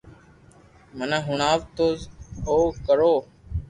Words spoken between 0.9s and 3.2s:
مني ھڻاوي تو او ڪرو